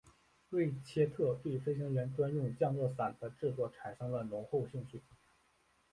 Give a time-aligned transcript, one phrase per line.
[0.49, 4.99] 瑞切特对飞行员专用降落伞的制作产生了浓厚兴趣。